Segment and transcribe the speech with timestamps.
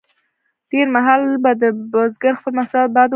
[0.71, 3.09] ډیر مهال به د بزګر خپل محصولات باد وړل.